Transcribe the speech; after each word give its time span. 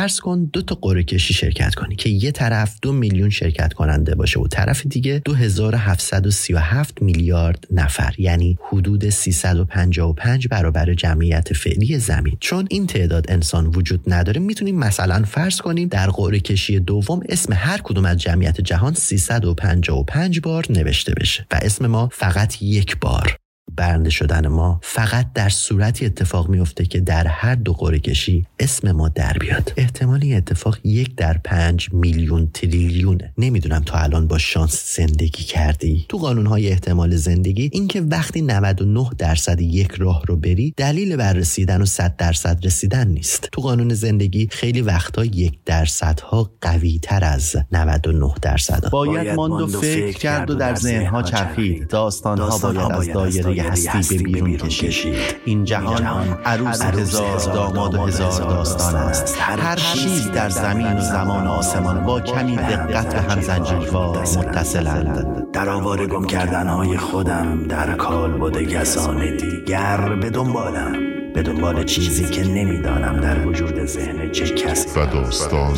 فرض 0.00 0.20
کن 0.20 0.44
دو 0.52 0.62
تا 0.62 0.74
قرعه 0.74 1.02
کشی 1.02 1.34
شرکت 1.34 1.74
کنی 1.74 1.96
که 1.96 2.10
یه 2.10 2.32
طرف 2.32 2.78
دو 2.82 2.92
میلیون 2.92 3.30
شرکت 3.30 3.72
کننده 3.72 4.14
باشه 4.14 4.40
و 4.40 4.48
طرف 4.48 4.86
دیگه 4.86 5.18
2737 5.24 7.02
میلیارد 7.02 7.66
نفر 7.70 8.14
یعنی 8.18 8.58
حدود 8.68 9.10
355 9.10 10.48
برابر 10.48 10.94
جمعیت 10.94 11.52
فعلی 11.52 11.98
زمین. 11.98 12.36
چون 12.40 12.66
این 12.70 12.86
تعداد 12.86 13.30
انسان 13.30 13.66
وجود 13.66 14.00
نداره 14.06 14.40
می‌تونیم 14.40 14.78
مثلا 14.78 15.22
فرض 15.22 15.60
کنیم 15.60 15.88
در 15.88 16.10
قرعه 16.10 16.40
کشی 16.40 16.80
دوم 16.80 17.20
اسم 17.28 17.52
هر 17.52 17.80
کدوم 17.84 18.04
از 18.04 18.16
جمعیت 18.16 18.60
جهان 18.60 18.94
355 18.94 20.40
بار 20.40 20.66
نوشته 20.70 21.14
بشه 21.14 21.46
و 21.50 21.58
اسم 21.62 21.86
ما 21.86 22.08
فقط 22.12 22.62
یک 22.62 22.96
بار. 23.00 23.39
برنده 23.76 24.10
شدن 24.10 24.48
ما 24.48 24.80
فقط 24.82 25.26
در 25.34 25.48
صورتی 25.48 26.06
اتفاق 26.06 26.48
میفته 26.48 26.84
که 26.84 27.00
در 27.00 27.26
هر 27.26 27.54
دو 27.54 27.72
قرعه 27.72 27.98
کشی 27.98 28.46
اسم 28.58 28.92
ما 28.92 29.08
در 29.08 29.32
بیاد. 29.40 29.72
احتمال 29.76 30.20
این 30.22 30.36
اتفاق 30.36 30.78
یک 30.84 31.16
در 31.16 31.38
پنج 31.44 31.92
میلیون 31.92 32.48
تریلیونه. 32.54 33.32
نمی‌دونم 33.38 33.82
تا 33.84 33.98
الان 33.98 34.26
با 34.26 34.38
شانس 34.38 34.96
زندگی 34.96 35.44
کردی. 35.44 36.06
تو 36.08 36.18
قانون 36.18 36.46
های 36.46 36.68
احتمال 36.68 37.16
زندگی 37.16 37.70
اینکه 37.72 38.00
وقتی 38.00 38.42
99 38.42 39.10
درصد 39.18 39.60
یک 39.60 39.90
راه 39.92 40.22
رو 40.26 40.36
بری 40.36 40.74
دلیل 40.76 41.16
بر 41.16 41.32
رسیدن 41.32 41.82
و 41.82 41.86
100 41.86 42.16
درصد 42.16 42.66
رسیدن 42.66 43.08
نیست. 43.08 43.48
تو 43.52 43.62
قانون 43.62 43.94
زندگی 43.94 44.48
خیلی 44.50 44.80
وقتا 44.80 45.24
یک 45.24 45.58
درصد 45.66 46.20
ها 46.20 46.50
قوی 46.60 46.98
تر 47.02 47.24
از 47.24 47.56
99 47.72 48.34
درصد 48.42 48.90
باید 48.90 49.34
ماند 49.34 49.60
و 49.60 49.80
فکر 49.80 50.18
کرد 50.18 50.50
و 50.50 50.54
در 50.54 50.74
ذهن 50.74 51.06
ها 51.06 51.22
چرخید. 51.22 51.88
داستان 51.88 52.38
ها 52.38 52.58
باید 52.58 52.92
از 52.92 53.12
دایره 53.12 53.59
هستی 53.62 54.18
به 54.18 54.42
بیرون 54.42 54.68
کشید. 54.68 55.14
این 55.44 55.64
جهان 55.64 56.04
عروس 56.44 56.82
هزار 56.82 57.38
داماد 57.38 57.94
و 57.94 58.06
هزار 58.06 58.30
داستان 58.30 58.94
است. 58.94 59.36
هر 59.40 59.76
چیز 59.76 60.30
در 60.30 60.48
زمین 60.48 60.96
و 60.96 61.00
زمان 61.00 61.46
و 61.46 61.50
آسمان 61.50 62.06
با 62.06 62.20
کمی 62.20 62.56
دقت 62.56 63.14
به 63.14 63.20
هم 63.20 63.40
زنجیروار 63.40 64.18
متصلند 64.18 65.46
در 65.52 65.68
آوار 65.68 66.06
گم 66.06 66.24
کردنهای 66.24 66.96
خودم 66.96 67.66
در 67.68 67.92
کال 67.92 68.32
بوده 68.32 68.64
گسان 68.64 69.36
دیگر 69.36 70.14
به 70.14 70.30
دنبالم. 70.30 70.92
به 71.34 71.42
دنبال 71.42 71.84
چیزی 71.84 72.24
که 72.24 72.44
نمی‌دانم 72.44 73.20
در 73.20 73.46
وجود 73.46 73.84
ذهن 73.84 74.30
چه 74.30 74.44
کسی 74.44 75.00
و 75.00 75.06
داستان 75.06 75.74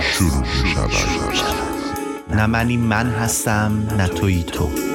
شروع 0.00 0.44
شود 1.32 1.74
نه 2.30 2.46
منی 2.46 2.76
من 2.76 3.06
هستم 3.06 3.72
نه 3.98 4.08
توی 4.08 4.42
تو. 4.42 4.93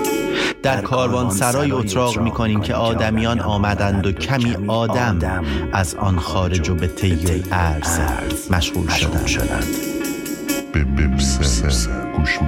در 0.63 0.81
کاروان 0.81 1.29
سرای 1.29 1.71
اتراق 1.71 2.19
می 2.19 2.31
کنیم 2.31 2.61
که 2.61 2.75
آدمیان 2.75 3.39
آمدند 3.39 4.07
و 4.07 4.11
کمی 4.11 4.55
آدم 4.67 5.43
از 5.73 5.95
آن 5.95 6.19
خارج 6.19 6.69
و 6.69 6.75
به 6.75 6.87
طی 6.87 7.43
ارز 7.51 7.99
مشغول 8.51 8.89
شدند. 8.89 9.67
به 10.73 10.83
گوش 12.17 12.39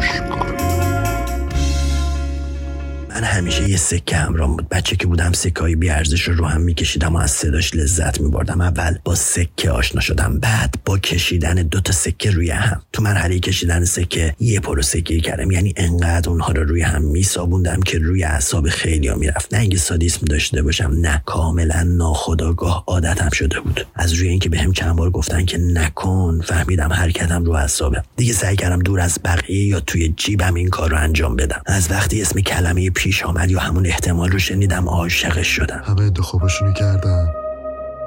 من 3.22 3.28
همیشه 3.28 3.70
یه 3.70 3.78
سکه 3.78 4.16
همرام 4.16 4.56
بود. 4.56 4.70
بچه 4.70 4.96
که 4.96 5.08
بودم 5.08 5.32
سکه 5.32 5.60
های 5.60 5.76
بیارزش 5.76 6.22
رو 6.22 6.36
رو 6.36 6.46
هم 6.46 6.62
میکشیدم 6.62 7.16
و 7.16 7.18
از 7.18 7.32
صداش 7.32 7.76
لذت 7.76 8.22
میبردم. 8.22 8.62
اول 8.62 8.98
با 9.04 9.16
سکه 9.16 9.72
آشنا 9.72 10.02
شدم 10.02 10.40
بعد 10.40 10.76
با 10.86 10.98
کشیدن 10.98 11.54
دو 11.54 11.82
تا 11.82 11.94
سکه 11.94 12.32
روی 12.32 12.52
هم. 12.52 12.82
تو 12.94 13.04
مرحله 13.04 13.40
کشیدن 13.40 13.86
سکه 13.86 14.36
یه 14.40 14.60
پرو 14.60 14.82
سکه 14.82 15.20
کردم. 15.20 15.52
یعنی 15.52 15.74
انقدر 15.78 16.30
اونها 16.30 16.52
رو 16.52 16.64
روی 16.64 16.82
هم 16.82 17.02
میسابوندم 17.02 17.80
که 17.82 17.98
روی 17.98 18.24
اعصاب 18.24 18.70
خیلی 18.70 19.08
ها 19.08 19.16
می‌رفت. 19.16 19.54
نه 19.54 19.60
اینکه 19.60 19.78
سادیسم 19.78 20.26
داشته 20.26 20.62
باشم 20.62 20.92
نه. 20.98 21.22
کاملا 21.26 21.84
ناخداگاه 21.84 22.84
عادتم 22.88 23.30
شده 23.30 23.60
بود. 23.60 23.88
از 23.96 24.14
روی 24.14 24.30
اینکه 24.30 24.50
بهم 24.50 24.72
چند 24.72 24.96
بار 24.96 25.10
گفتن 25.10 25.46
که 25.46 25.58
نکن 25.58 26.42
فهمیدم 26.42 26.94
حرکتم 26.94 27.44
رو 27.44 27.52
اعصابه. 27.52 28.04
دیگه 28.18 28.34
سعی 28.34 28.56
کردم 28.56 28.80
دور 28.80 29.00
از 29.00 29.20
بقیه 29.26 29.68
یا 29.68 29.80
توی 29.80 30.14
جیبم 30.18 30.54
این 30.54 30.70
کار 30.70 30.90
رو 30.90 30.98
انجام 30.98 31.36
بدم. 31.36 31.62
از 31.66 31.92
وقتی 31.92 32.22
اسم 32.22 32.42
کلمه 32.42 32.90
پیش 33.12 33.24
آمد 33.24 33.52
یا 33.52 33.60
همون 33.60 33.86
احتمال 33.86 34.32
رو 34.32 34.40
شنیدم 34.40 34.90
عاشقش 34.90 35.48
شدم. 35.48 35.82
همه 35.86 36.02
انتخاباشونو 36.02 36.74
کردن 36.74 37.28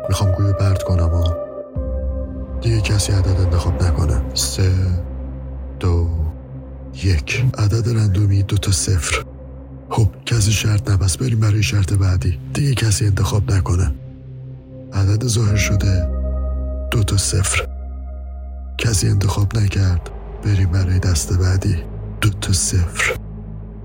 می‌خوام 0.09 0.32
گویه 0.32 0.53
برد 0.53 0.82
کنم 0.82 1.09
ها 1.09 1.37
دیگه 2.60 2.81
کسی 2.81 3.12
عدد 3.12 3.41
انتخاب 3.41 3.82
نکنه. 3.82 4.22
سه 4.34 4.72
دو 5.81 6.09
یک. 7.03 7.44
عدد 7.59 7.88
رندومی 7.88 8.43
دو 8.43 8.56
تا 8.56 8.72
صفر. 8.72 9.25
خب 9.91 10.09
کسی 10.26 10.53
شرط 10.53 10.91
نبست 10.91 11.19
بریم 11.19 11.41
برای 11.41 11.62
شرط 11.62 11.93
بعدی. 11.93 12.38
دیگه 12.54 12.75
کسی 12.75 13.06
انتخاب 13.06 13.53
نکنه. 13.53 13.94
عدد 14.93 15.26
ظاهر 15.26 15.56
شده 15.56 16.09
دو 16.91 17.03
تا 17.03 17.16
صفر. 17.16 17.66
کسی 18.78 19.09
انتخاب 19.09 19.59
نکرد 19.59 20.10
بریم 20.44 20.70
برای 20.70 20.98
دست 20.98 21.38
بعدی. 21.38 21.76
دو 22.20 22.31
تا 22.31 22.53
صفر. 22.53 23.24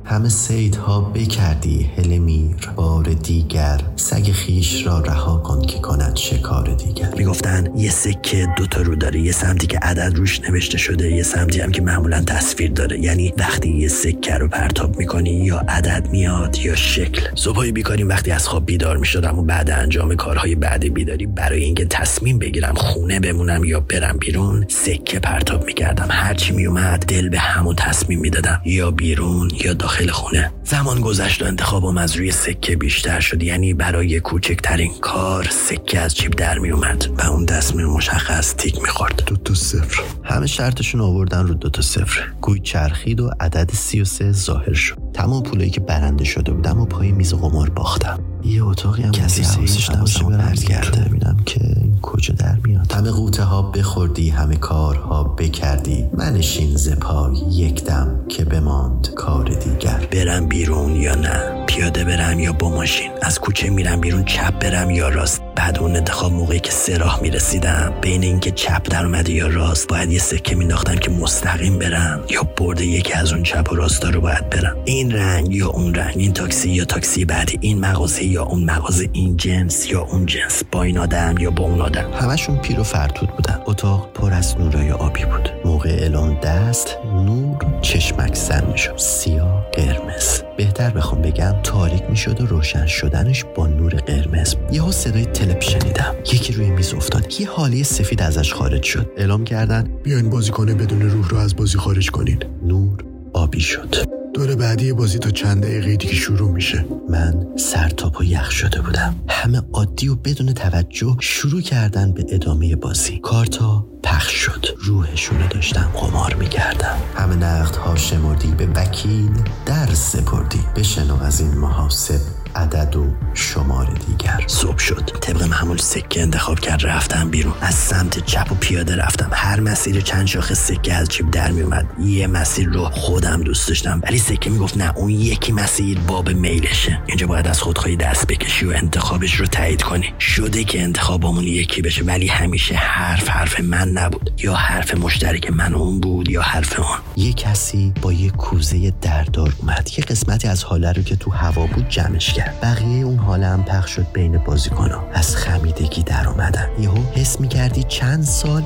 همه 0.09 0.29
سیدها 0.29 1.01
بکردی 1.01 1.89
هلمیر 1.97 2.55
بار 2.75 3.03
دیگر. 3.03 3.81
سگ 3.95 4.31
خیش 4.31 4.85
را 4.85 4.99
رها 4.99 5.37
کن 5.37 5.61
که 5.61 5.79
کند 5.79 6.15
شکار 6.15 6.75
دیگر. 6.75 7.13
می‌گفتن 7.17 7.67
یه 7.77 7.89
سکه 7.89 8.47
دو 8.57 8.65
تا 8.65 8.81
رو 8.81 8.95
داره 8.95 9.19
یه 9.19 9.31
سمتی 9.31 9.67
که 9.67 9.79
عدد 9.79 10.17
روش 10.17 10.41
نوشته 10.41 10.77
شده 10.77 11.11
یه 11.11 11.23
سمتی 11.23 11.59
هم 11.59 11.71
که 11.71 11.81
معمولا 11.81 12.21
تصویر 12.21 12.71
داره. 12.71 12.99
یعنی 12.99 13.33
وقتی 13.37 13.69
یه 13.69 13.87
سکه 13.87 14.33
رو 14.33 14.47
پرتاب 14.47 14.97
می‌کنی 14.97 15.31
یا 15.31 15.57
عدد 15.57 16.07
میاد 16.11 16.57
یا 16.57 16.75
شکل. 16.75 17.21
صبحای 17.35 17.71
بیکاریم 17.71 18.09
وقتی 18.09 18.31
از 18.31 18.47
خواب 18.47 18.65
بیدار 18.65 18.97
می‌شدم 18.97 19.39
و 19.39 19.41
بعد 19.41 19.71
انجام 19.71 20.15
کارهای 20.15 20.55
بعد 20.55 20.93
بیداری 20.93 21.25
برای 21.25 21.63
اینکه 21.63 21.85
تصمیم 21.85 22.39
بگیرم 22.39 22.73
خونه 22.75 23.19
بمونم 23.19 23.63
یا 23.63 23.79
برم 23.79 24.17
بیرون 24.17 24.65
سکه 24.67 25.19
پرتاب 25.19 25.65
می‌کردم. 25.65 26.07
هرچی 26.09 26.53
میومد 26.53 27.05
دل 27.05 27.29
به 27.29 27.39
همون 27.39 27.75
تصمیم 27.75 28.19
می‌دادم. 28.19 28.61
یا 28.65 28.91
بیرون 28.91 29.51
یا 29.63 29.73
داخل 29.73 29.98
خونه. 30.07 30.51
زمان 30.63 31.01
گذشت 31.01 31.41
و 31.41 31.45
انتخابم 31.45 31.97
از 31.97 32.15
روی 32.15 32.31
سکه 32.31 32.75
بیشتر 32.75 33.19
شد. 33.19 33.43
یعنی 33.43 33.73
برای 33.73 34.19
کوچکترین 34.19 34.91
کار 35.01 35.47
سکه 35.51 35.99
از 35.99 36.15
جیب 36.15 36.31
در 36.31 36.59
می 36.59 36.69
اومد 36.69 37.05
و 37.17 37.21
اون 37.21 37.45
تصمیم 37.45 37.85
مشخص 37.85 38.55
تیک 38.55 38.81
می‌خورد 38.81 39.23
دو 39.25 39.35
تا 39.35 39.53
صفر. 39.53 40.01
همه 40.23 40.47
شرطشون 40.47 41.01
آوردن 41.01 41.47
رو 41.47 41.53
دو 41.53 41.69
تا 41.69 41.81
صفر. 41.81 42.21
گوی 42.41 42.59
چرخید 42.59 43.19
و 43.19 43.31
عدد 43.39 43.71
33 43.73 44.31
ظاهر 44.31 44.73
شد. 44.73 44.97
تمام 45.13 45.43
پولایی 45.43 45.69
که 45.69 45.79
برنده 45.79 46.23
شده 46.23 46.51
بودم 46.51 46.79
و 46.79 46.85
پای 46.85 47.11
میز 47.11 47.33
قمار 47.33 47.69
باختم. 47.69 48.19
یه 48.43 48.63
اتاقی 48.63 49.03
هم 49.03 49.11
کسی 49.11 49.43
حواسش 49.43 49.89
نباشه 49.89 50.23
برم. 50.23 50.53
گرده 50.53 51.01
ببینم 51.01 51.37
که 51.45 51.59
کجا 52.01 52.33
در 52.33 52.57
میاد؟ 52.63 52.91
همه 52.91 53.11
قوطه 53.11 53.43
ها 53.43 53.61
بخوردی 53.61 54.29
همه 54.29 54.55
کارها 54.55 55.23
بکردی. 55.23 56.05
منشین 56.13 56.77
ز 56.77 56.89
پای 56.89 57.35
یک 57.51 57.83
دم 57.83 58.19
که 58.29 58.45
بماند 58.45 59.09
کار 59.15 59.45
دیگر. 59.45 60.07
برم 60.11 60.47
بیرون 60.47 60.95
یا 60.95 61.15
نه؟ 61.15 61.58
پیاده 61.69 62.03
برم 62.03 62.39
یا 62.39 62.53
با 62.53 62.69
ماشین. 62.69 63.11
از 63.21 63.39
کوچه 63.39 63.69
میرم 63.69 64.01
بیرون 64.01 64.25
چپ 64.25 64.59
برم 64.59 64.89
یا 64.89 65.09
راست. 65.09 65.41
بعد 65.55 65.79
اون 65.79 65.95
انتخاب 65.95 66.31
موقعی 66.31 66.59
که 66.59 66.71
سه 66.71 66.97
راه 66.97 67.19
می‌رسیدم. 67.21 67.93
بین 68.01 68.23
اینکه 68.23 68.51
چپ 68.51 68.89
در 68.89 69.05
اومده 69.05 69.31
یا 69.31 69.47
راست 69.47 69.87
باید 69.87 70.11
یه 70.11 70.19
سکه 70.19 70.55
مینداختم 70.55 70.95
که 70.95 71.11
مستقیم 71.11 71.79
برم. 71.79 72.23
یا 72.29 72.43
برده 72.43 72.85
یکی 72.85 73.13
از 73.13 73.33
اون 73.33 73.43
چپ 73.43 73.71
و 73.71 73.75
راستا 73.75 74.09
رو 74.09 74.21
باید 74.21 74.49
برم. 74.49 74.77
این 74.85 75.11
رنگ 75.11 75.55
یا 75.55 75.67
اون 75.67 75.95
رنگ 75.95 76.13
این 76.17 76.33
تاکسی 76.33 76.69
یا 76.69 76.85
تاکسی 76.85 77.25
بعدی 77.25 77.57
این 77.61 77.79
مغازه 77.79 78.23
یا 78.23 78.43
اون 78.43 78.63
مغازه 78.63 79.09
این 79.13 79.37
جنس 79.37 79.89
یا 79.91 80.01
اون 80.01 80.25
جنس. 80.25 80.63
با 80.71 80.83
این 80.83 80.97
آدم 80.97 81.35
یا 81.39 81.51
با 81.51 81.63
اون 81.63 81.81
آدم. 81.81 82.11
همشون 82.21 82.57
پیر 82.57 82.79
و 82.79 82.83
فرتود 82.83 83.29
بودن. 83.29 83.59
اتاق 83.65 84.13
پر 84.13 84.33
از 84.33 84.57
نورای 84.57 84.91
آبی 84.91 85.25
بود. 85.25 85.49
موقع 85.65 85.89
اعلام 85.89 86.39
دست 86.39 86.97
نور 87.05 87.57
چشمک 87.81 88.35
سر 88.35 88.65
می‌شد 88.65 88.97
سیاه 88.97 89.65
قرمز. 89.73 90.48
بهتر 90.59 90.89
بخوام 90.89 91.21
بگم 91.21 91.55
تاریک 91.63 92.03
می‌شد 92.09 92.41
و 92.41 92.45
روشن 92.45 92.85
شدنش 92.85 93.45
با 93.55 93.67
نور 93.67 93.95
قرمز. 93.95 94.55
یهو 94.71 94.91
صدای 94.91 95.25
تلپ 95.25 95.61
شنیدم. 95.61 96.15
یکی 96.33 96.53
روی 96.53 96.69
میز 96.69 96.93
افتاد. 96.93 97.25
یه 97.39 97.49
حالی 97.49 97.83
سفید 97.83 98.21
ازش 98.21 98.53
خارج 98.53 98.83
شد. 98.83 99.11
اعلام 99.17 99.43
کردن 99.43 99.89
بیاین 100.03 100.29
بازیکن 100.29 100.65
بدون 100.65 101.01
روح 101.01 101.29
رو 101.29 101.37
از 101.37 101.55
بازی 101.55 101.77
خارج 101.77 102.11
کنین. 102.11 102.43
نور 102.63 102.97
آبی 103.33 103.59
شد. 103.59 104.18
دور 104.39 104.55
بعدی 104.55 104.93
بازی 104.93 105.19
تا 105.19 105.29
چند 105.29 105.63
دقیقه 105.63 105.95
دیگه 105.95 106.13
شروع 106.13 106.51
میشه. 106.51 106.85
من 107.09 107.47
سر 107.57 107.89
تا 107.89 108.09
پا 108.09 108.23
یخ 108.23 108.51
شده 108.51 108.81
بودم. 108.81 109.15
همه 109.29 109.61
عادی 109.73 110.07
و 110.07 110.15
بدون 110.15 110.53
توجه 110.53 111.17
شروع 111.19 111.61
کردن 111.61 112.11
به 112.11 112.25
ادامه 112.29 112.75
بازی. 112.75 113.19
کارتا 113.19 113.87
پخش 114.03 114.33
شد. 114.33 114.65
روحشونو 114.77 115.47
داشتم 115.47 115.91
قمار 115.93 116.35
می‌کردم. 116.35 116.97
همه 117.15 117.35
نقد 117.35 117.75
ها 117.75 117.95
شمردی 117.95 118.47
به 118.47 118.67
وکیل 118.67 119.31
در 119.65 119.93
سپردی. 119.93 120.63
بشنو 120.75 121.23
از 121.23 121.41
این 121.41 121.51
محاسب 121.51 122.19
عدد 122.55 122.95
و 122.95 123.05
شمار 123.33 123.93
دیگر. 124.07 124.43
صبح 124.47 124.77
شد. 124.77 125.11
طبق 125.21 125.43
معمول 125.43 125.77
سکه 125.77 126.21
انتخاب 126.21 126.59
کرد 126.59 126.85
رفتم 126.85 127.29
بیرون. 127.29 127.53
از 127.61 127.75
سمت 127.75 128.25
چپ 128.25 128.51
و 128.51 128.55
پیاده 128.55 128.95
رفتم. 128.95 129.29
هر 129.31 129.59
مسیر 129.59 130.01
چند 130.01 130.27
شاخه 130.27 130.53
سکه 130.53 130.93
از 130.93 131.09
جیب 131.09 131.31
در 131.31 131.51
می 131.51 131.61
اومد. 131.61 131.85
یه 131.99 132.27
مسیر 132.27 132.69
رو 132.69 132.89
خودم 132.89 133.43
دوست 133.43 133.67
داشتم. 133.67 134.01
ولی 134.03 134.17
سکه 134.19 134.49
می‌گفت 134.49 134.77
نه 134.77 134.97
اون 134.97 135.09
یکی 135.09 135.51
مسیر 135.51 135.99
باب 135.99 136.29
میلشه. 136.29 137.01
اینجا 137.05 137.27
باید 137.27 137.47
از 137.47 137.61
خودخواهی 137.61 137.95
دست 137.95 138.27
بکشی 138.27 138.65
و 138.65 138.69
انتخابش 138.69 139.35
رو 139.35 139.45
تایید 139.45 139.81
کنی. 139.81 140.13
شده 140.19 140.63
که 140.63 140.81
انتخابمون 140.81 141.43
یکی 141.43 141.81
بشه 141.81 142.03
ولی 142.03 142.27
همیشه 142.27 142.75
حرف 142.75 143.29
حرف 143.29 143.59
من 143.59 143.89
نبود. 143.89 144.31
یا 144.37 144.53
حرف 144.55 144.95
مشترک 144.95 145.51
من 145.51 145.73
اون 145.73 145.99
بود 145.99 146.29
یا 146.29 146.41
حرف 146.41 146.79
اون 146.79 146.97
یه 147.15 147.33
کسی 147.33 147.93
با 148.01 148.13
یه 148.13 148.29
کوزه 148.29 148.93
دردار 149.01 149.53
اومد. 149.59 149.89
یه 149.97 150.03
قسمتی 150.03 150.47
از 150.47 150.63
حاله 150.63 150.91
رو 150.91 151.03
که 151.03 151.15
تو 151.15 151.31
هوا 151.31 151.65
بود 151.65 151.89
جمعش 151.89 152.38
کرد 152.39 152.59
بقیه 152.61 153.05
اون 153.05 153.17
حاله 153.17 153.47
هم 153.47 153.63
پخش 153.63 153.91
شد 153.91 154.05
بین 154.13 154.37
بازیکنها. 154.37 155.03
از 155.13 155.35
خمیدگی 155.35 156.03
در 156.03 156.27
اومدن. 156.27 156.67
یهو 156.79 156.97
حس 157.15 157.39
می‌کردی 157.39 157.83
چند 157.83 158.23
سال 158.23 158.63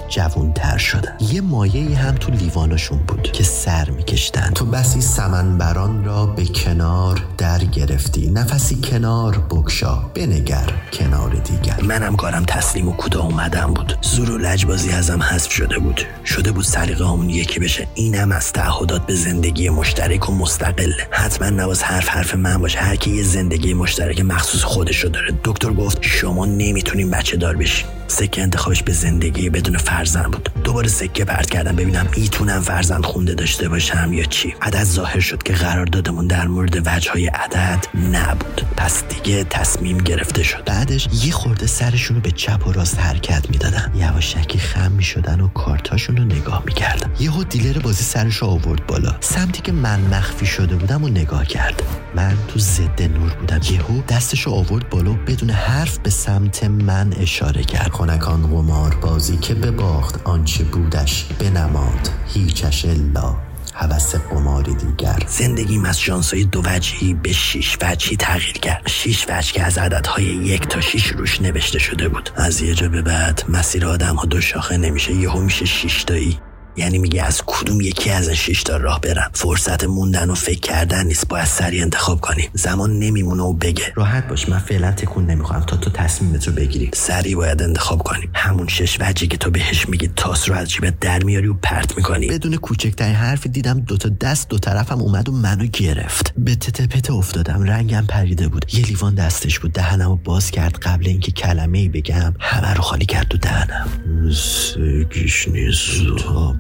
تر 0.56 0.78
شدن. 0.78 1.16
یه 1.20 1.42
مایه 1.42 1.98
هم 1.98 2.16
تو 2.16 2.32
لیوانشون 2.32 2.98
بود 2.98 3.22
که 3.22 3.44
سر 3.44 3.90
میکشتن. 3.90 4.52
تو 4.56 4.66
بسی 4.66 5.02
سمنبران 5.02 6.06
را 6.06 6.26
به 6.26 6.46
کنار 6.46 7.22
در 7.38 7.58
گرفتی. 7.58 8.32
نفسی 8.32 8.76
کنار 8.76 9.38
بکشا. 9.50 9.96
بنگر 9.96 10.70
کنار 10.94 11.30
دیگر. 11.30 11.82
منم 11.82 12.16
کارم 12.16 12.46
تسلیم 12.46 12.88
و 12.88 12.92
کوتاه 12.92 13.26
اومدم 13.26 13.74
بود. 13.74 13.98
زور 14.02 14.32
و 14.32 14.38
لجبازی 14.38 14.92
ازم 14.92 15.24
حذف 15.24 15.52
شده 15.52 15.80
بود. 15.80 16.02
شده 16.26 16.52
بود 16.52 16.66
سلیقه 16.66 17.06
همون 17.06 17.30
یکی 17.30 17.60
بشه. 17.60 17.88
اینم 17.96 18.32
از 18.32 18.54
تعهدات 18.54 19.06
به 19.06 19.16
زندگی 19.16 19.70
مشترک 19.70 20.30
و 20.30 20.34
مستقله 20.34 21.08
حتما 21.12 21.50
نواز 21.50 21.84
حرف 21.84 22.10
حرف 22.10 22.36
من 22.36 22.58
باشه. 22.58 22.80
هر 22.80 22.96
کی 22.96 23.12
یه 23.12 23.24
زندگی 23.24 23.63
مشترک 23.72 24.22
مخصوص 24.22 24.64
خودشو 24.64 25.08
داره. 25.08 25.34
دکتر 25.44 25.74
گفت 25.74 25.98
شما 26.02 26.46
نمی‌تونین 26.46 27.12
بچه 27.12 27.38
دار 27.38 27.56
بشین 27.56 27.88
سکه 28.14 28.42
انتخابش 28.42 28.84
به 28.84 28.94
زندگی 28.94 29.50
بدون 29.50 29.78
فرزند 29.78 30.32
بود. 30.32 30.50
دوباره 30.64 30.88
سکه 30.88 31.26
پرت 31.26 31.50
کردم 31.50 31.76
ببینم 31.76 32.08
می‌تونم 32.18 32.62
فرزند 32.62 33.06
خونده 33.06 33.34
داشته 33.34 33.70
باشم 33.70 34.14
یا 34.14 34.24
چی. 34.24 34.56
عدد 34.62 34.84
ظاهر 34.84 35.20
شد 35.20 35.44
که 35.44 35.54
قرار 35.54 35.86
دادمون 35.86 36.28
در 36.28 36.48
مورد 36.48 36.82
وجه 36.86 37.12
های 37.12 37.28
عدد 37.28 37.86
نبود. 38.12 38.62
پس 38.78 39.04
دیگه 39.04 39.44
تصمیم 39.44 39.98
گرفته 39.98 40.44
شد. 40.44 40.64
بعدش 40.66 41.08
یه 41.26 41.32
خورده 41.32 41.68
سرشون 41.68 42.16
رو 42.16 42.22
به 42.22 42.32
چپ 42.32 42.68
و 42.68 42.72
راست 42.72 43.00
حرکت 43.00 43.50
می‌دادن. 43.50 43.92
یواشکی 43.96 44.60
خم 44.60 44.92
می‌شدن 44.92 45.42
و 45.42 45.48
کارتاشون 45.48 46.18
رو 46.18 46.24
نگاه 46.24 46.64
می‌کردم 46.66 47.12
یهو 47.20 47.44
دیلر 47.44 47.80
بازی 47.80 48.04
سرش 48.04 48.36
رو 48.36 48.48
آورد 48.48 48.88
بالا. 48.88 49.16
سمتی 49.20 49.62
که 49.62 49.72
من 49.72 50.00
مخفی 50.00 50.46
شده 50.46 50.76
بودم 50.76 51.04
و 51.04 51.10
نگاه 51.10 51.46
کرد. 51.46 51.84
من 52.16 52.38
تو 52.48 52.60
ضد 52.60 53.02
نور 53.02 53.34
بودم. 53.34 53.60
یهو 53.72 54.02
دستش 54.02 54.42
رو 54.42 54.52
آورد 54.52 54.90
بالا 54.90 55.14
بدون 55.14 55.50
حرف 55.50 55.98
به 55.98 56.10
سمت 56.10 56.64
من 56.64 57.14
اشاره 57.20 57.64
کرد. 57.64 57.90
خونکان 58.04 58.42
قمار 58.42 58.96
بازی 58.96 59.38
که 59.38 59.54
بباخت 59.54 60.22
آنچه 60.24 60.64
بودش 60.64 61.26
بنماد. 61.40 62.10
هیچش 62.28 62.86
الا 62.86 63.36
حوث 63.74 64.16
قمار 64.16 64.64
دیگر. 64.64 65.24
زندگیم 65.28 65.86
از 65.86 66.00
شانسای 66.00 66.44
دو 66.44 66.62
وجهی 66.66 67.14
به 67.14 67.32
شیش 67.32 67.78
وجهی 67.82 68.18
تغییر 68.18 68.54
کرد. 68.54 68.88
شیش 68.88 69.26
وجه 69.30 69.54
که 69.54 69.64
از 69.64 69.78
عددهای 69.78 70.24
یک 70.24 70.68
تا 70.68 70.82
شیش 70.82 71.08
روش 71.08 71.42
نوشته 71.42 71.80
شده 71.80 72.10
بود. 72.10 72.30
از 72.36 72.62
یه 72.62 72.74
جا 72.74 72.90
به 72.90 73.02
بعد 73.02 73.44
مسیر 73.50 73.86
آدم 73.86 74.16
ها 74.16 74.26
دو 74.26 74.42
شاخه 74.42 74.78
نمیشه 74.78 75.14
یهو 75.14 75.40
میشه 75.40 75.66
شیش 75.66 76.04
تایی 76.04 76.40
یعنی 76.78 76.98
میگه 76.98 77.24
از 77.24 77.42
کدوم 77.46 77.82
یکی 77.82 78.10
از 78.10 78.28
این 78.28 78.36
شش 78.36 78.64
تا 78.64 78.78
راه 78.78 79.02
برم؟ 79.02 79.32
فرصت 79.34 79.84
موندن 79.84 80.30
و 80.30 80.36
فکر 80.36 80.60
کردن 80.60 81.06
نیست. 81.06 81.28
باید 81.28 81.46
سریع 81.46 81.82
انتخاب 81.82 82.22
کنی. 82.22 82.50
زمان 82.54 83.00
نمیمونه 83.00 83.44
و 83.44 83.54
بگه. 83.54 83.94
راحت 83.96 84.28
باش. 84.28 84.50
من 84.50 84.60
فعلا 84.60 84.92
تکون 84.92 85.26
نمی‌خوام 85.26 85.62
تا 85.62 85.78
تو 85.78 85.90
تصمیمت 85.90 86.48
رو 86.48 86.54
بگیری. 86.54 86.90
سریع 86.94 87.36
باید 87.36 87.62
انتخاب 87.62 88.04
کنی. 88.04 88.30
همون 88.34 88.68
شش 88.68 88.98
وجهی 89.02 89.28
که 89.28 89.38
تو 89.38 89.52
بهش 89.52 89.90
میگی 89.90 90.10
تاس 90.16 90.50
رو 90.50 90.56
از 90.56 90.70
جیبت 90.70 91.00
در 91.00 91.24
میاری 91.24 91.48
و 91.48 91.54
پرت 91.54 91.98
می‌کنی. 91.98 92.28
بدون 92.28 92.56
کوچکترین 92.56 93.16
حرفی 93.16 93.50
دیدم 93.50 93.80
دوتا 93.80 94.10
دست 94.10 94.50
دو 94.50 94.58
طرفم 94.58 95.02
اومد 95.02 95.30
و 95.30 95.32
منو 95.32 95.66
گرفت. 95.66 96.34
به 96.38 96.56
تته 96.56 96.88
پته 96.88 97.14
افتادم. 97.14 97.64
رنگم 97.64 98.06
پریده 98.10 98.48
بود. 98.48 98.66
یه 98.74 98.86
لیوان 98.86 99.16
دستش 99.16 99.60
بود. 99.60 99.74
دهنم 99.74 100.10
رو 100.10 100.16
باز 100.16 100.52
کرد. 100.52 100.78
قبل 100.78 101.08
اینکه 101.08 101.32
کلمه 101.32 101.78
ای 101.78 101.90
بگم 101.90 102.34
همه 102.40 102.74
رو 102.74 102.82
خالی 102.82 103.06
کرد 103.06 103.28
تو 103.28 103.38
دهنم. 103.38 103.90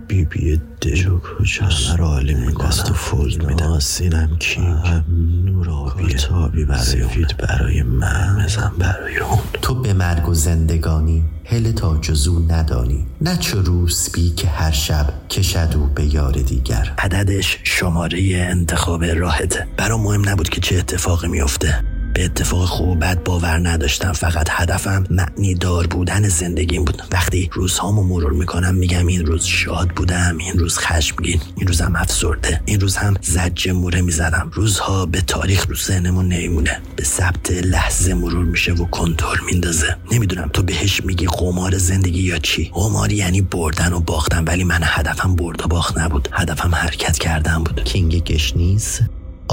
بی 0.07 0.25
بی 0.25 0.61
دل 0.81 1.19
کجاست 1.19 1.99
رو 1.99 2.05
عالی 2.05 2.33
می‌کنم 2.33 2.69
و 2.89 2.93
فول 2.93 3.45
میدم 3.45 3.65
آسینم 3.65 4.37
کینگ 4.39 5.03
نور 5.45 5.69
آبی 5.69 6.13
تابی 6.13 6.65
برای 6.65 6.81
سفید 6.81 7.37
برای 7.37 7.83
من 7.83 8.43
مزن 8.43 8.71
برای 8.79 9.17
اون 9.17 9.39
تو 9.61 9.75
به 9.75 9.93
مرگ 9.93 10.29
و 10.29 10.33
زندگانی 10.33 11.23
هل 11.45 11.71
تا 11.71 11.97
جزو 11.97 12.39
ندانی. 12.39 13.05
نه 13.21 13.37
چو 13.37 13.61
روسبی 13.61 14.29
که 14.29 14.47
هر 14.47 14.71
شب 14.71 15.13
کشد 15.29 15.73
او 15.75 15.85
به 15.95 16.13
یار 16.13 16.31
دیگر. 16.31 16.93
عددش 16.97 17.59
شماره 17.63 18.19
انتخاب 18.49 19.03
راحته 19.03 19.67
برام 19.77 20.01
مهم 20.01 20.29
نبود 20.29 20.49
که 20.49 20.61
چه 20.61 20.77
اتفاقی 20.77 21.27
میفته 21.27 21.83
به 22.13 22.25
اتفاق 22.25 22.65
خوب 22.65 22.89
و 22.89 22.95
بد 22.95 23.23
باور 23.23 23.69
نداشتم. 23.69 24.11
فقط 24.11 24.47
هدفم 24.51 25.03
معنی 25.09 25.55
دار 25.55 25.87
بودن 25.87 26.27
زندگیم 26.27 26.85
بود. 26.85 27.01
وقتی 27.11 27.49
روزهامو 27.53 28.03
مرور 28.03 28.33
می‌کنم 28.33 28.75
میگم 28.75 29.07
این 29.07 29.25
روز 29.25 29.45
شاد 29.45 29.89
بودم 29.89 30.37
این 30.37 30.59
روز 30.59 30.77
خشمگین 30.77 31.41
این 31.55 31.67
روزم 31.67 31.93
افسرده 31.95 32.61
این 32.65 32.79
روز 32.79 32.95
هم 32.95 33.13
زج 33.21 33.69
موره 33.69 34.01
می‌زدم. 34.01 34.51
روزها 34.53 35.05
به 35.05 35.21
تاریخ 35.21 35.65
رو 35.69 35.75
ذهنمون 35.75 36.27
نمیمونه. 36.27 36.81
به 36.95 37.03
ثبت 37.03 37.51
لحظه 37.51 38.13
مرور 38.13 38.45
میشه 38.45 38.73
و 38.73 38.85
کنترل 38.85 39.37
میندازه. 39.51 39.97
نمی‌دونم 40.11 40.49
تو 40.53 40.63
بهش 40.63 41.05
میگی 41.05 41.25
قمار 41.25 41.77
زندگی 41.77 42.21
یا 42.21 42.37
چی. 42.37 42.71
قمار 42.73 43.11
یعنی 43.11 43.41
بردن 43.41 43.93
و 43.93 43.99
باختن 43.99 44.43
ولی 44.43 44.63
من 44.63 44.79
هدفم 44.83 45.35
برد 45.35 45.65
و 45.65 45.67
باخت 45.67 45.97
نبود. 45.97 46.29
هدفم 46.31 46.75
حرکت 46.75 47.17
کردن 47.17 47.63
بود. 47.63 47.83
king 47.83 48.23
گشنیز 48.23 48.99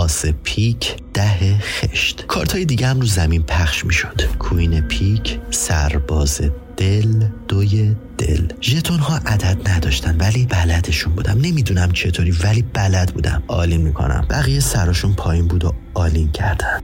آس 0.00 0.26
پیک 0.26 0.96
ده 1.14 1.58
خشت. 1.58 2.26
کارت 2.26 2.52
های 2.52 2.64
دیگه 2.64 2.86
هم 2.86 3.00
رو 3.00 3.06
زمین 3.06 3.42
پخش 3.42 3.84
می 3.84 3.92
شد 3.92 4.22
queen 4.38 4.80
پیک 4.80 5.38
سرباز 5.50 6.40
دل 6.76 7.24
دوی 7.48 7.96
دل. 8.18 8.48
ژتون 8.60 8.98
ها 8.98 9.16
عدد 9.16 9.68
نداشتن 9.68 10.16
ولی 10.16 10.46
بلدشون 10.46 11.12
بودم. 11.12 11.38
نمی‌دونم 11.38 11.92
چطوری 11.92 12.30
ولی 12.30 12.62
بلد 12.62 13.14
بودم. 13.14 13.42
all 13.48 13.67
in 13.67 13.80
می‌کنم. 13.80 14.26
بقیه 14.30 14.60
سراشون 14.60 15.14
پایین 15.14 15.48
بود 15.48 15.64
و 15.64 15.72
all 15.94 16.17
in 16.17 16.32
کردن. 16.32 16.80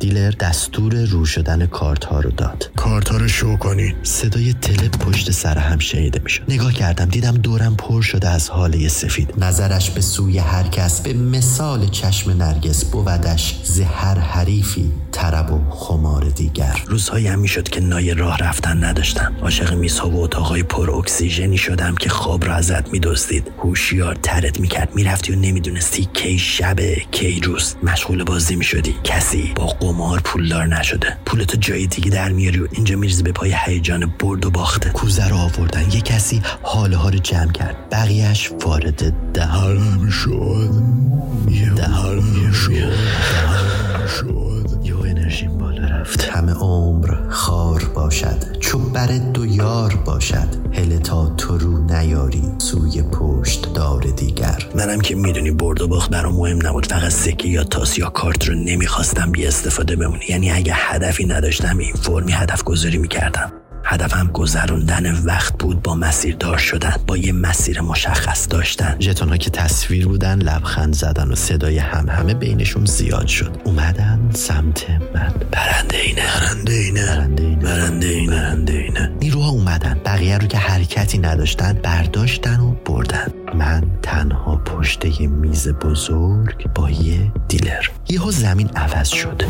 دیلر 0.00 0.30
دستور 0.30 1.04
رو 1.04 1.24
شدن 1.24 1.66
کارت 1.66 2.04
ها 2.04 2.20
رو 2.20 2.30
داد. 2.30 2.70
کارت 2.76 3.08
ها 3.08 3.16
رو 3.16 3.28
شو 3.28 3.56
کنین 3.56 3.94
صدای 4.02 4.52
تله 4.52 4.88
پشت 4.88 5.30
سر 5.30 5.58
هم 5.58 5.78
شنیده 5.78 6.20
می‌شد. 6.24 6.42
نگاه 6.48 6.72
کردم 6.72 7.04
دیدم 7.04 7.34
دورم 7.34 7.76
پر 7.76 8.02
شده 8.02 8.28
از 8.28 8.50
حاله 8.50 8.88
سفید. 8.88 9.34
نظرش 9.38 9.90
به 9.90 10.00
سوی 10.00 10.38
هر 10.38 10.62
کس 10.62 11.00
به 11.00 11.12
مثال 11.12 11.88
چشم 11.88 12.30
نرگس 12.30 12.84
بودش 12.84 13.60
ز 13.64 13.80
هر 13.80 14.18
حریفی 14.18 14.92
طرب 15.12 15.52
و 15.52 15.70
خمار 15.70 16.24
دیگر. 16.24 16.82
روزهایی 16.86 17.26
هم 17.26 17.38
می‌شد 17.38 17.68
که 17.68 17.80
نای 17.80 18.14
راه 18.14 18.38
رفتن 18.38 18.84
نداشتم. 18.84 19.32
عاشق 19.42 19.74
میزها 19.74 20.10
و 20.10 20.22
اتاقهای 20.22 20.62
پر 20.62 20.90
اکسیژنی 20.90 21.58
شدم 21.58 21.94
که 21.94 22.08
خواب 22.08 22.44
را 22.44 22.54
ازت 22.54 22.92
میدزدید. 22.92 23.50
هوشیار 23.58 24.14
ترت 24.22 24.60
می‌کرد. 24.60 24.94
می‌رفتی 24.94 25.32
و 25.32 25.36
نمی‌دونستی 25.36 26.08
کی 26.12 26.38
شبه 26.38 26.96
کی 27.10 27.40
روز. 27.40 27.74
مشغول 27.82 28.24
بازی 28.24 28.56
می‌شدی. 28.56 28.94
کسی 29.04 29.52
با 29.56 29.76
قمار 29.90 30.20
پولدار 30.24 30.66
نشده. 30.66 31.16
پولتو 31.26 31.56
جای 31.56 31.86
دیگه 31.86 32.10
در 32.10 32.28
میاری 32.28 32.60
و 32.60 32.68
اینجا 32.72 32.96
میریزی 32.96 33.22
به 33.22 33.32
پای 33.32 33.54
هیجان 33.66 34.14
برد 34.18 34.46
و 34.46 34.50
باخته. 34.50 34.90
کوزه 34.90 35.28
رو 35.28 35.36
آوردن. 35.36 35.90
یه 35.92 36.00
کسی 36.00 36.42
حاله 36.62 36.96
ها 36.96 37.08
رو 37.08 37.18
جمع 37.18 37.52
کرد. 37.52 37.76
بقیهش 37.90 38.50
وارد 38.64 39.32
دهانم 39.32 40.10
شد. 40.10 40.70
دهانم 41.76 42.52
شد. 42.52 42.92
شد 44.20 44.30
انرژیم 44.30 44.34
بالا 44.34 44.49
رفت 46.00 46.24
همه 46.24 46.52
عمر 46.52 47.28
خار 47.28 47.84
باشد. 47.94 48.58
چو 48.60 48.78
بر 48.78 49.06
دو 49.06 49.46
یار 49.46 49.94
باشد. 49.94 50.48
هل 50.72 50.98
تا 50.98 51.28
تو 51.28 51.58
رو 51.58 51.78
نیاری. 51.78 52.42
سوی 52.58 53.02
پشت 53.02 53.74
دار 53.74 54.02
دیگر. 54.02 54.66
منم 54.74 55.00
که 55.00 55.14
می‌دونی 55.14 55.50
برد 55.50 55.80
و 55.80 55.88
باخت 55.88 56.10
برام 56.10 56.34
مهم 56.34 56.66
نبود. 56.66 56.86
فقط 56.86 57.08
سکه 57.08 57.48
یا 57.48 57.64
تاس 57.64 57.98
یا 57.98 58.10
کارت 58.10 58.48
رو 58.48 58.54
نمی‌خواستم 58.54 59.32
بی 59.32 59.46
استفاده 59.46 59.96
بمونی. 59.96 60.24
یعنی 60.28 60.50
اگه 60.50 60.72
هدفی 60.76 61.26
نداشتم 61.26 61.78
این 61.78 61.94
فرمی 61.94 62.32
هدف 62.32 62.64
گذاری 62.64 62.98
می‌کردم. 62.98 63.52
هدفم 63.90 64.26
گذروندن 64.26 65.24
وقت 65.24 65.58
بود 65.58 65.82
با 65.82 65.94
مسیر 65.94 66.36
دار 66.36 66.58
شدن 66.58 66.94
با 67.06 67.16
یه 67.16 67.32
مسیر 67.32 67.80
مشخص 67.80 68.46
داشتن. 68.50 68.96
ژتونها 69.00 69.36
که 69.36 69.50
تصویر 69.50 70.08
بودن 70.08 70.38
لبخند 70.38 70.94
زدن 70.94 71.28
و 71.28 71.34
صدای 71.34 71.78
هم 71.78 72.08
همه 72.08 72.34
بینشون 72.34 72.84
زیاد 72.84 73.26
شد. 73.26 73.56
اومدن 73.64 74.30
سمت 74.34 74.90
من. 75.14 75.32
برنده 75.50 75.96
اینه. 75.96 76.22
برنده 76.22 76.72
اینه. 76.72 77.06
برنده 77.06 77.42
اینه. 77.42 77.64
برنده 77.64 78.06
اینه. 78.06 78.30
برنده 78.30 78.72
اینه. 78.72 79.12
نیروها 79.20 79.50
اومدن. 79.50 80.00
بقیه 80.04 80.38
رو 80.38 80.46
که 80.46 80.58
حرکتی 80.58 81.18
نداشتن 81.18 81.72
برداشتن 81.72 82.60
و 82.60 82.74
بردن. 82.86 83.28
من 83.54 83.82
تنها 84.02 84.56
پشت 84.56 85.20
یه 85.20 85.26
میز 85.26 85.68
بزرگ 85.68 86.72
با 86.74 86.90
یه 86.90 87.32
دیلر. 87.48 87.86
یهو 88.08 88.30
زمین 88.30 88.68
عوض 88.68 89.08
شد. 89.08 89.42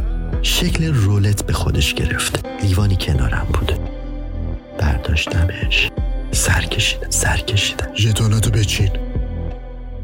شکل 0.43 0.95
رولت 0.95 1.47
به 1.47 1.53
خودش 1.53 1.95
گرفت. 1.95 2.47
لیوانی 2.63 2.97
کنارم 2.97 3.47
بود. 3.53 3.80
برداشتمش. 4.81 5.91
سر 6.31 6.61
کشیدم 6.61 7.11
سر 7.11 7.37
کشیدم. 7.37 7.95
ژتوناتو 7.95 8.51
بچین. 8.51 8.91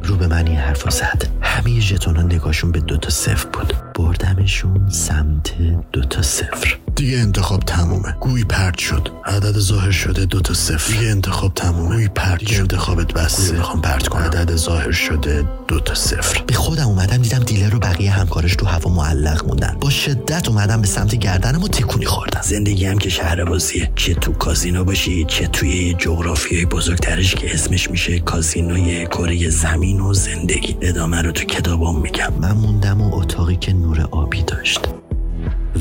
رو 0.02 0.16
به 0.16 0.26
من 0.26 0.46
این 0.46 0.56
حرف 0.56 0.90
زد. 0.90 1.22
همه 1.42 1.80
ژتونا 1.80 2.22
نگاهشون 2.22 2.72
به 2.72 2.80
دوتا 2.80 3.10
صفر 3.10 3.48
بود. 3.48 3.72
بردمشون 3.96 4.88
سمت 4.90 5.52
دوتا 5.92 6.22
صفر. 6.22 6.78
دیگه 6.96 7.18
انتخاب 7.18 7.60
تمومه. 7.60 8.16
گویی 8.20 8.44
پرد 8.44 8.78
شد. 8.78 9.08
عدد 9.24 9.58
ظاهر 9.58 9.90
شده 9.90 10.24
دوتا 10.24 10.54
صفر. 10.54 10.92
دیگه 10.92 11.10
انتخاب 11.10 11.54
تمومه. 11.54 11.94
گویی 11.94 12.08
پرد 12.08 12.38
دیگه 12.38 12.58
انتخابت 12.58 13.12
بسته 13.12 13.52
می‌خوام 13.52 13.80
پرد 13.80 14.08
کنم. 14.08 14.22
عدد 14.22 14.56
ظاهر 14.56 14.92
شده 14.92 15.44
دوتا 15.68 15.94
صفر. 15.94 16.42
به 16.46 16.54
خودم 16.54 16.86
اومدم 16.86 17.16
دیدم 17.16 17.38
دیلر 17.38 17.70
رو 17.70 17.78
بقیه 17.78 18.10
همکارش 18.10 18.56
تو 18.56 18.66
هوا 18.66 18.90
معلق 18.90 19.46
موندن. 19.46 19.76
با 19.80 19.90
شدت 19.90 20.48
اومدم 20.48 20.80
به 20.80 20.86
سمت 20.86 21.14
گردنم 21.14 21.62
و 21.62 21.68
تکونی 21.68 22.04
خوردم. 22.04 22.40
زندگی 22.42 22.86
هم 22.86 22.98
که 22.98 23.08
شهر 23.08 23.44
بازیه. 23.44 23.92
چه 23.96 24.14
تو 24.14 24.32
کازینو 24.32 24.84
باشی 24.84 25.24
چه 25.24 25.46
توی 25.46 25.94
جغرافیای 25.94 26.66
بزرگترش 26.66 27.34
که 27.34 27.54
اسمش 27.54 27.90
میشه 27.90 28.18
کازینوی 28.18 29.06
کره 29.06 29.50
زمین 29.50 30.00
و 30.00 30.14
زندگی. 30.14 30.76
ادامه 30.80 31.22
رو 31.22 31.32
تو 31.32 31.44
کتابام 31.44 32.00
میگم. 32.00 32.32
من 32.40 32.52
موندم 32.52 33.00
و 33.00 33.14
اتاقی 33.14 33.56
که 33.56 33.72
نور 33.86 34.08
آبی 34.10 34.42
داشت. 34.42 34.80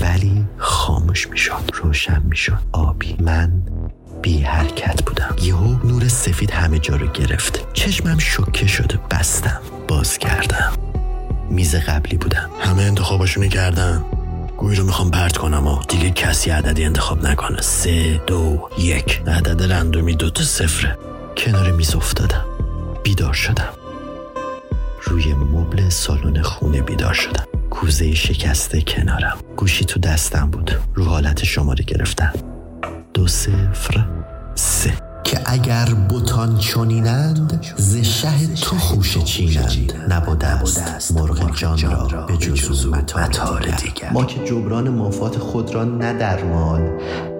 ولی 0.02 0.46
خاموش 0.58 1.28
می‌شد 1.28 1.72
روشن 1.74 2.22
می‌شد. 2.24 2.60
آبی 2.72 3.18
من 3.20 3.52
بی 4.22 4.40
حرکت 4.40 5.04
بودم. 5.04 5.36
یهو 5.42 5.88
نور 5.88 6.08
سفید 6.08 6.52
همه 6.52 6.80
جا 6.80 6.96
رو 6.96 7.08
گرفت. 7.08 7.74
چشمم 7.74 8.18
شکه 8.18 8.68
شد 8.68 8.96
و 8.96 8.98
بستم 9.12 9.62
باز 9.88 10.18
کردم. 10.18 10.74
میز 11.50 11.76
قبلی 11.76 12.18
بودم. 12.18 12.50
همه 12.60 12.84
انتخاباشونو 12.84 13.48
کردن 13.48 14.04
گویی 14.58 14.78
رو 14.78 14.86
می‌خوام 14.86 15.12
پرد 15.12 15.38
کنم 15.38 15.68
و 15.68 15.80
دیگه 15.88 16.10
کسی 16.10 16.50
عددی 16.50 16.84
انتخاب 16.86 17.28
نکنه. 17.28 17.62
سه 17.62 18.22
دو 18.28 18.70
یک. 18.80 19.22
عدد 19.28 19.74
رندومی 19.74 20.16
دوتا 20.16 20.44
صفره. 20.44 20.98
کنار 21.38 21.72
میز 21.72 21.96
افتادم. 21.96 22.46
بیدار 23.04 23.34
شدم. 23.34 23.74
روی 25.02 25.34
مبل 25.34 25.90
سالن 25.90 26.42
خونه 26.42 26.82
بیدار 26.82 27.14
شدم. 27.14 27.46
کوزه 27.76 28.14
شکسته 28.14 28.82
کنارم. 28.82 29.38
گوشی 29.58 29.86
تو 29.86 30.00
دستم 30.00 30.50
بود. 30.52 30.72
رو 30.94 31.06
حالت 31.06 31.44
شماره 31.44 31.84
گرفتم 31.84 32.34
دو 33.14 33.28
صفر 33.28 34.06
سه. 34.56 34.94
که 35.24 35.40
اگر 35.46 35.86
بوتان 36.10 36.58
چنینند 36.58 37.66
ز 37.78 37.98
شه 37.98 38.48
تو 38.62 38.76
خوش 38.76 39.18
چینند. 39.18 39.94
نبوده 40.10 40.48
است. 40.48 41.12
مرغ 41.12 41.56
جان 41.58 41.80
را 41.80 42.26
به 42.26 42.38
جزو 42.38 42.92
متار 42.92 43.62
دیگر. 43.62 44.10
ما 44.12 44.26
که 44.26 44.46
جبران 44.46 44.90
مافات 44.90 45.38
خود 45.38 45.76
را 45.76 45.84
نه 45.84 46.14
در 46.14 46.44
مال 46.44 46.90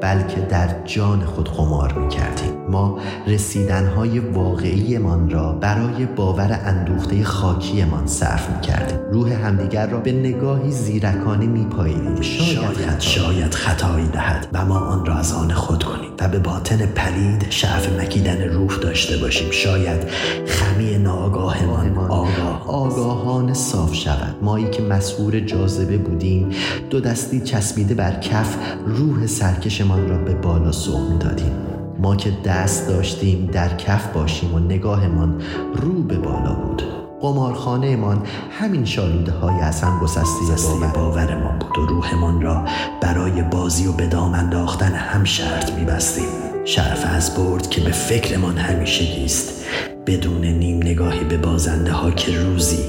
بلکه 0.06 0.42
در 0.42 0.68
جان 0.86 1.26
خود 1.26 1.50
قمار 1.50 1.94
می 1.94 2.10
کردیم 2.10 2.54
ما 2.70 3.00
رسیدنهای 3.28 4.20
واقعیمان 4.20 5.30
را 5.30 5.52
برای 5.52 6.06
باور 6.06 6.60
اندوخته 6.66 7.24
خاکیمان 7.24 8.08
صرف 8.08 8.50
می 8.50 8.62
کردیم 8.62 9.00
روح 9.12 9.32
همدیگر 9.32 9.88
را 9.88 10.00
به 10.00 10.12
نگاهی 10.12 10.72
زیرکانه 10.72 11.46
می 11.46 11.66
پاییدیم 11.66 12.22
شاید 12.22 13.00
شاید 13.00 13.54
خطایی 13.54 14.08
دهد 14.08 14.48
و 14.54 14.66
ما 14.66 14.80
آن 14.80 15.06
را 15.06 15.16
از 15.16 15.34
آن 15.34 15.52
خود 15.52 15.84
کنیم 15.84 16.06
و 16.20 16.28
به 16.28 16.40
باطن 16.40 16.86
پلید 16.86 17.46
شعف 17.50 18.00
مکیدن 18.00 18.42
روح 18.42 18.78
داشته 18.78 19.18
باشیم. 19.18 19.52
شاید 19.52 20.10
خمی 20.48 20.98
ناآگاهمان 20.98 21.98
آگاه 21.98 22.68
آگاهان 22.68 23.54
صاف 23.54 23.94
شود. 23.94 24.36
مایی 24.42 24.70
که 24.70 24.82
مسئول 24.82 25.40
جاذبه 25.40 25.98
بودیم 25.98 26.50
دو 26.90 27.00
دستی 27.00 27.42
چسبیده 27.42 27.96
بر 27.96 28.20
کف 28.20 28.58
روح 28.86 29.28
سرکشمان 29.28 29.95
را 30.02 30.18
به 30.18 30.34
بالا 30.34 30.72
سوق 30.72 31.10
می 31.12 31.18
دادیم 31.18 31.52
ما 32.00 32.16
که 32.16 32.32
دست 32.46 32.88
داشتیم 32.88 33.50
در 33.52 33.78
کف 33.78 34.08
باشیم 34.08 34.56
و 34.56 34.60
نگاهمان 34.60 35.42
رو 35.76 36.04
به 36.04 36.18
بالا 36.18 36.54
بود. 36.54 36.84
قمارخانهمان 37.22 38.24
همین 38.52 38.86
شالوده 38.86 39.32
های 39.32 39.60
از 39.60 39.82
هم 39.82 40.00
گسسته 40.00 40.70
باور 40.70 40.92
باورمان 40.92 41.60
بود 41.60 41.78
و 41.78 41.86
روحمان 41.86 42.42
را 42.42 42.66
برای 43.02 43.42
بازی 43.42 43.88
و 43.88 43.92
به 43.92 44.08
دام 44.08 44.34
انداختن 44.34 44.92
هم 44.92 45.24
شرط 45.24 45.74
میبستیم. 45.74 46.28
شرف 46.66 47.06
از 47.16 47.36
برد 47.36 47.70
که 47.70 47.82
به 47.82 47.92
فکرمان 47.92 48.58
همیشه 48.58 49.24
است. 49.26 49.66
بدون 50.08 50.46
نیم 50.46 50.78
نگاهی 50.78 51.24
به 51.24 51.38
بازنده 51.38 51.92
ها 51.92 52.12
که 52.12 52.40
روزی 52.40 52.84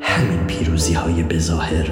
همین 0.00 0.38
پیروزی 0.46 0.94
های 0.94 1.22
بظاهر 1.22 1.88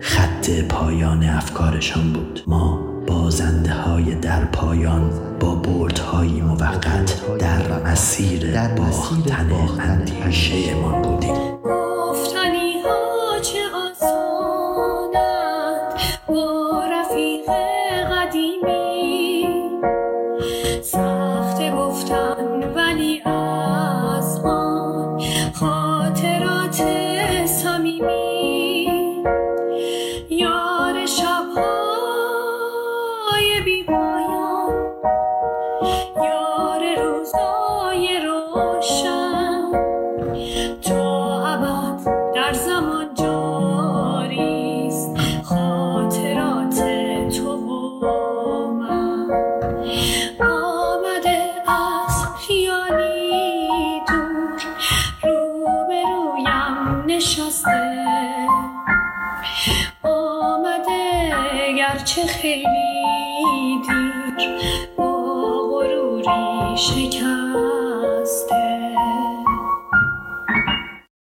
خط 0.00 0.50
پایان 0.68 1.24
افکارشان 1.24 2.12
بود. 2.12 2.42
ما 2.46 2.91
بازنده 3.06 3.72
های 3.72 4.14
در 4.14 4.44
پایان 4.44 5.10
با 5.40 5.54
بردهای 5.54 6.40
موقت 6.40 7.38
در 7.38 7.82
مسیر 7.90 8.68
باختن 8.68 9.80
اندیشه 9.80 10.74
ما 10.74 11.02
بودیم. 11.02 11.81